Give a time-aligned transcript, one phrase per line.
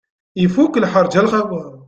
[0.43, 1.61] Ifuk lḥerǧ a lxawa.